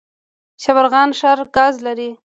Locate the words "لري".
1.85-2.09